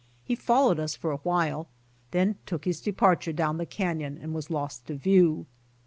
[0.25, 1.67] He fol lowed us for a while,
[2.09, 5.45] then took his departure down the canyon and was lost to view.